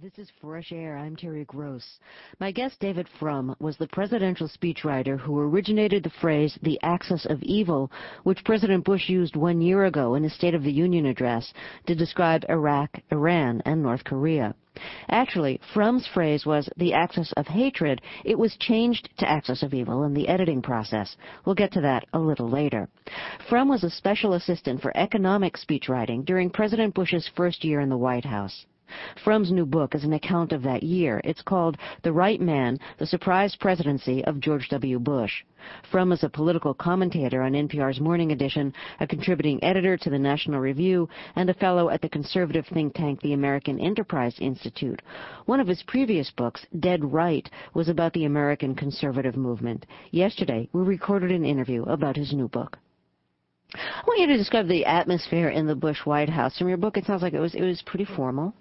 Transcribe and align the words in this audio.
This 0.00 0.16
is 0.16 0.30
Fresh 0.40 0.70
Air. 0.70 0.96
I'm 0.96 1.16
Terry 1.16 1.44
Gross. 1.44 1.98
My 2.38 2.52
guest, 2.52 2.78
David 2.78 3.08
Frum, 3.18 3.56
was 3.58 3.76
the 3.76 3.88
presidential 3.88 4.46
speechwriter 4.46 5.18
who 5.18 5.40
originated 5.40 6.04
the 6.04 6.10
phrase, 6.20 6.56
the 6.62 6.78
axis 6.84 7.26
of 7.26 7.42
evil, 7.42 7.90
which 8.22 8.44
President 8.44 8.84
Bush 8.84 9.08
used 9.08 9.34
one 9.34 9.60
year 9.60 9.86
ago 9.86 10.14
in 10.14 10.22
his 10.22 10.32
State 10.34 10.54
of 10.54 10.62
the 10.62 10.70
Union 10.70 11.06
address 11.06 11.52
to 11.86 11.96
describe 11.96 12.44
Iraq, 12.48 13.00
Iran, 13.10 13.60
and 13.64 13.82
North 13.82 14.04
Korea. 14.04 14.54
Actually, 15.08 15.60
Frum's 15.74 16.06
phrase 16.06 16.46
was 16.46 16.68
the 16.76 16.94
axis 16.94 17.32
of 17.32 17.48
hatred. 17.48 18.00
It 18.24 18.38
was 18.38 18.56
changed 18.56 19.08
to 19.18 19.28
axis 19.28 19.64
of 19.64 19.74
evil 19.74 20.04
in 20.04 20.14
the 20.14 20.28
editing 20.28 20.62
process. 20.62 21.16
We'll 21.44 21.56
get 21.56 21.72
to 21.72 21.80
that 21.80 22.04
a 22.12 22.20
little 22.20 22.48
later. 22.48 22.88
Frum 23.48 23.68
was 23.68 23.82
a 23.82 23.90
special 23.90 24.34
assistant 24.34 24.80
for 24.80 24.96
economic 24.96 25.56
speechwriting 25.56 26.24
during 26.24 26.50
President 26.50 26.94
Bush's 26.94 27.28
first 27.34 27.64
year 27.64 27.80
in 27.80 27.88
the 27.88 27.98
White 27.98 28.26
House. 28.26 28.64
Frum's 29.24 29.50
new 29.50 29.66
book 29.66 29.94
is 29.94 30.04
an 30.04 30.12
account 30.12 30.52
of 30.52 30.62
that 30.62 30.82
year. 30.82 31.20
It's 31.24 31.42
called 31.42 31.76
The 32.02 32.12
Right 32.12 32.40
Man, 32.40 32.78
The 32.98 33.06
Surprise 33.06 33.56
Presidency 33.56 34.24
of 34.24 34.40
George 34.40 34.68
W. 34.70 34.98
Bush. 34.98 35.44
Frum 35.90 36.12
is 36.12 36.22
a 36.22 36.28
political 36.28 36.72
commentator 36.72 37.42
on 37.42 37.52
NPR's 37.52 38.00
Morning 38.00 38.32
Edition, 38.32 38.72
a 39.00 39.06
contributing 39.06 39.62
editor 39.62 39.96
to 39.96 40.08
the 40.08 40.18
National 40.18 40.60
Review, 40.60 41.08
and 41.36 41.50
a 41.50 41.54
fellow 41.54 41.90
at 41.90 42.00
the 42.00 42.08
conservative 42.08 42.66
think 42.66 42.94
tank 42.94 43.20
the 43.20 43.32
American 43.32 43.80
Enterprise 43.80 44.36
Institute. 44.38 45.02
One 45.46 45.60
of 45.60 45.66
his 45.66 45.82
previous 45.82 46.30
books, 46.30 46.64
Dead 46.78 47.04
Right, 47.04 47.50
was 47.74 47.88
about 47.88 48.12
the 48.12 48.24
American 48.24 48.74
conservative 48.74 49.36
movement. 49.36 49.84
Yesterday, 50.10 50.68
we 50.72 50.82
recorded 50.82 51.30
an 51.30 51.44
interview 51.44 51.82
about 51.82 52.16
his 52.16 52.32
new 52.32 52.48
book. 52.48 52.78
I 53.74 54.02
want 54.06 54.20
you 54.20 54.26
to 54.28 54.36
describe 54.36 54.66
the 54.66 54.86
atmosphere 54.86 55.50
in 55.50 55.66
the 55.66 55.74
Bush 55.74 56.06
White 56.06 56.30
House. 56.30 56.56
From 56.56 56.68
your 56.68 56.78
book, 56.78 56.96
it 56.96 57.04
sounds 57.04 57.20
like 57.20 57.34
it 57.34 57.40
was 57.40 57.54
it 57.54 57.62
was 57.62 57.82
pretty 57.82 58.06
formal. 58.06 58.54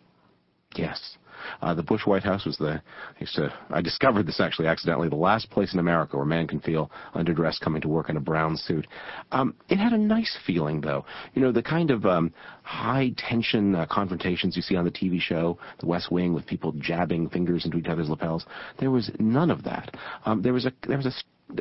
Yes. 0.76 1.18
Uh, 1.62 1.74
the 1.74 1.84
Bush 1.84 2.06
White 2.06 2.24
House 2.24 2.46
was 2.46 2.58
the, 2.58 2.82
I 3.20 3.26
to, 3.36 3.54
I 3.70 3.82
discovered 3.82 4.26
this 4.26 4.40
actually 4.40 4.68
accidentally, 4.68 5.10
the 5.10 5.16
last 5.16 5.50
place 5.50 5.74
in 5.74 5.80
America 5.80 6.18
where 6.18 6.26
man 6.26 6.48
can 6.48 6.60
feel 6.60 6.92
underdressed 7.16 7.62
coming 7.62 7.82
to 7.82 7.88
work 7.88 8.10
in 8.10 8.18
a 8.18 8.22
brown 8.22 8.58
suit. 8.58 8.88
Um, 9.32 9.56
it 9.70 9.78
had 9.78 9.94
a 9.94 9.98
nice 9.98 10.38
feeling 10.46 10.82
though. 10.82 11.06
You 11.34 11.42
know, 11.42 11.52
the 11.52 11.64
kind 11.64 11.92
of 11.92 12.06
um, 12.06 12.34
high 12.64 13.14
tension 13.18 13.76
uh, 13.76 13.86
confrontations 13.90 14.56
you 14.56 14.62
see 14.62 14.76
on 14.76 14.86
the 14.86 14.92
TV 14.92 15.22
show, 15.22 15.58
The 15.80 15.86
West 15.86 16.12
Wing, 16.12 16.34
with 16.34 16.46
people 16.46 16.74
jabbing 16.74 17.30
fingers 17.30 17.66
into 17.66 17.78
each 17.78 17.88
other's 17.88 18.10
lapels. 18.10 18.46
There 18.80 18.92
was 18.92 19.12
none 19.20 19.52
of 19.52 19.64
that. 19.64 19.96
Um, 20.26 20.42
there 20.42 20.54
was 20.54 20.66
a, 20.66 20.74
there 20.88 20.98
was 20.98 21.06
a 21.06 21.12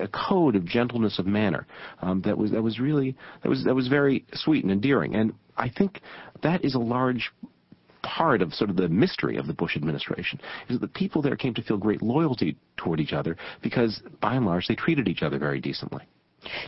a 0.00 0.08
code 0.08 0.56
of 0.56 0.64
gentleness 0.64 1.20
of 1.20 1.26
manner 1.26 1.64
um, 2.02 2.20
that 2.22 2.36
was 2.36 2.50
that 2.50 2.60
was 2.60 2.80
really 2.80 3.16
that 3.44 3.48
was 3.48 3.62
that 3.62 3.74
was 3.74 3.86
very 3.86 4.24
sweet 4.32 4.64
and 4.64 4.72
endearing. 4.72 5.14
And 5.14 5.32
I 5.56 5.68
think 5.68 6.00
that 6.42 6.64
is 6.64 6.74
a 6.74 6.80
large 6.80 7.30
part 8.16 8.40
of 8.40 8.54
sort 8.54 8.70
of 8.70 8.76
the 8.76 8.88
mystery 8.88 9.36
of 9.36 9.46
the 9.46 9.52
Bush 9.52 9.76
administration 9.76 10.40
is 10.68 10.80
that 10.80 10.86
the 10.86 10.98
people 10.98 11.20
there 11.20 11.36
came 11.36 11.52
to 11.52 11.62
feel 11.62 11.76
great 11.76 12.00
loyalty 12.00 12.56
toward 12.78 12.98
each 12.98 13.12
other 13.12 13.36
because, 13.62 14.00
by 14.22 14.34
and 14.34 14.46
large, 14.46 14.66
they 14.66 14.74
treated 14.74 15.06
each 15.06 15.22
other 15.22 15.38
very 15.38 15.60
decently. 15.60 16.02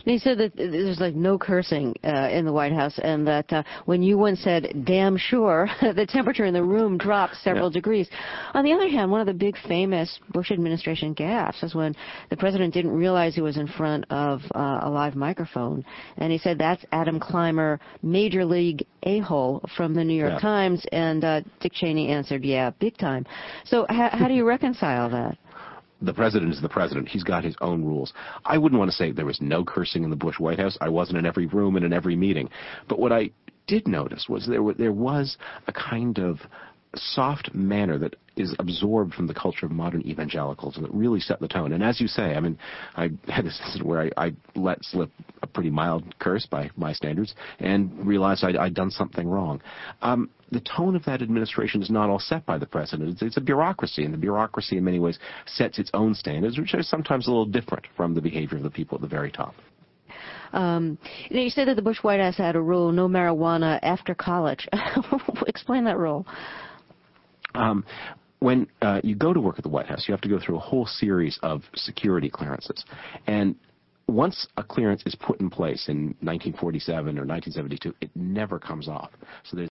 Now, 0.05 0.13
you 0.13 0.19
said 0.19 0.37
that 0.37 0.55
there's 0.55 0.99
like 0.99 1.15
no 1.15 1.37
cursing 1.37 1.95
uh, 2.03 2.29
in 2.31 2.45
the 2.45 2.53
White 2.53 2.73
House, 2.73 2.99
and 3.01 3.27
that 3.27 3.51
uh, 3.51 3.63
when 3.85 4.01
you 4.01 4.17
once 4.17 4.41
said 4.41 4.83
"damn 4.85 5.17
sure," 5.17 5.69
the 5.81 6.05
temperature 6.07 6.45
in 6.45 6.53
the 6.53 6.63
room 6.63 6.97
dropped 6.97 7.35
several 7.37 7.69
yeah. 7.69 7.73
degrees. 7.73 8.09
On 8.53 8.63
the 8.63 8.73
other 8.73 8.87
hand, 8.87 9.11
one 9.11 9.21
of 9.21 9.27
the 9.27 9.33
big 9.33 9.55
famous 9.67 10.19
Bush 10.31 10.51
administration 10.51 11.13
gaffes 11.15 11.63
is 11.63 11.75
when 11.75 11.95
the 12.29 12.37
president 12.37 12.73
didn't 12.73 12.91
realize 12.91 13.35
he 13.35 13.41
was 13.41 13.57
in 13.57 13.67
front 13.67 14.05
of 14.09 14.41
uh, 14.55 14.79
a 14.83 14.89
live 14.89 15.15
microphone, 15.15 15.83
and 16.17 16.31
he 16.31 16.37
said, 16.37 16.57
"That's 16.57 16.83
Adam 16.91 17.19
Clymer, 17.19 17.79
major 18.01 18.45
league 18.45 18.85
a-hole 19.03 19.63
from 19.77 19.93
the 19.93 20.03
New 20.03 20.15
York 20.15 20.33
yeah. 20.33 20.39
Times," 20.39 20.85
and 20.91 21.23
uh, 21.23 21.41
Dick 21.59 21.73
Cheney 21.73 22.09
answered, 22.09 22.43
"Yeah, 22.43 22.71
big 22.79 22.97
time." 22.97 23.25
So, 23.65 23.85
how 23.89 24.27
do 24.27 24.33
you 24.33 24.45
reconcile 24.45 25.09
that? 25.09 25.37
The 26.01 26.13
president 26.13 26.53
is 26.53 26.61
the 26.61 26.69
president. 26.69 27.07
He's 27.07 27.23
got 27.23 27.43
his 27.43 27.55
own 27.61 27.83
rules. 27.83 28.13
I 28.45 28.57
wouldn't 28.57 28.79
want 28.79 28.89
to 28.91 28.95
say 28.95 29.11
there 29.11 29.25
was 29.25 29.41
no 29.41 29.63
cursing 29.63 30.03
in 30.03 30.09
the 30.09 30.15
Bush 30.15 30.39
White 30.39 30.59
House. 30.59 30.77
I 30.81 30.89
wasn't 30.89 31.17
in 31.17 31.25
every 31.25 31.47
room 31.47 31.75
and 31.75 31.85
in 31.85 31.93
every 31.93 32.15
meeting. 32.15 32.49
But 32.87 32.99
what 32.99 33.11
I 33.11 33.31
did 33.67 33.87
notice 33.87 34.27
was 34.27 34.47
there, 34.47 34.61
there 34.73 34.93
was 34.93 35.37
a 35.67 35.73
kind 35.73 36.17
of 36.19 36.39
soft 36.95 37.53
manner 37.53 37.97
that 37.99 38.15
is 38.35 38.55
absorbed 38.57 39.13
from 39.13 39.27
the 39.27 39.33
culture 39.33 39.65
of 39.65 39.71
modern 39.71 40.01
evangelicals 40.07 40.75
and 40.75 40.85
that 40.85 40.93
really 40.93 41.19
set 41.19 41.39
the 41.39 41.47
tone. 41.47 41.73
And 41.73 41.83
as 41.83 41.99
you 41.99 42.07
say, 42.07 42.35
I 42.35 42.39
mean, 42.39 42.57
I 42.95 43.09
had 43.27 43.45
this 43.45 43.59
incident 43.65 43.87
where 43.87 44.09
I, 44.17 44.25
I 44.25 44.33
let 44.55 44.83
slip 44.83 45.11
a 45.41 45.47
pretty 45.47 45.69
mild 45.69 46.17
curse 46.19 46.45
by 46.45 46.69
my 46.75 46.93
standards 46.93 47.35
and 47.59 48.05
realized 48.05 48.43
I'd, 48.43 48.55
I'd 48.55 48.73
done 48.73 48.91
something 48.91 49.27
wrong. 49.27 49.61
Um, 50.01 50.29
the 50.51 50.61
tone 50.61 50.95
of 50.95 51.05
that 51.05 51.21
administration 51.21 51.81
is 51.81 51.91
not 51.91 52.09
all 52.09 52.19
set 52.19 52.45
by 52.45 52.57
the 52.57 52.65
president. 52.65 53.09
It's, 53.09 53.21
it's, 53.21 53.37
a 53.37 53.41
bureaucracy, 53.41 54.03
and 54.03 54.11
the 54.11 54.17
bureaucracy 54.17 54.77
in 54.77 54.83
many 54.83 54.99
ways 54.99 55.19
sets 55.45 55.77
its 55.77 55.91
own 55.93 56.15
standards, 56.15 56.57
which 56.57 56.73
are 56.73 56.81
sometimes 56.81 57.27
a 57.27 57.29
little 57.29 57.45
different 57.45 57.85
from 57.95 58.15
the 58.15 58.21
behavior 58.21 58.57
of 58.57 58.63
the 58.63 58.71
people 58.71 58.95
at 58.95 59.01
the 59.01 59.07
very 59.07 59.31
top. 59.31 59.53
Um, 60.51 60.97
you, 61.29 61.35
know, 61.35 61.43
you 61.43 61.51
said 61.51 61.67
that 61.67 61.75
the 61.75 61.83
Bush 61.83 61.99
White 62.01 62.19
House 62.19 62.37
had 62.37 62.55
a 62.55 62.61
rule: 62.61 62.91
no 62.91 63.07
marijuana 63.07 63.77
after 63.83 64.15
college. 64.15 64.67
Explain 65.47 65.83
that 65.83 65.99
rule. 65.99 66.25
Um, 67.59 67.85
when 68.39 68.67
uh, 68.81 69.01
you 69.03 69.15
go 69.15 69.33
to 69.33 69.39
work 69.39 69.57
at 69.57 69.63
the 69.63 69.69
White 69.69 69.87
House, 69.87 70.05
you 70.07 70.13
have 70.13 70.21
to 70.21 70.29
go 70.29 70.39
through 70.39 70.55
a 70.55 70.61
whole 70.61 70.85
series 70.85 71.37
of 71.43 71.61
security 71.75 72.29
clearances. 72.29 72.85
And 73.27 73.55
once 74.07 74.47
a 74.57 74.63
clearance 74.63 75.03
is 75.05 75.13
put 75.15 75.39
in 75.41 75.49
place 75.49 75.89
in 75.89 76.15
1947 76.21 77.19
or 77.19 77.25
1972, 77.25 77.93
it 78.01 78.09
never 78.15 78.57
comes 78.57 78.87
off. 78.87 79.11
So 79.43 79.57
there's 79.57 79.67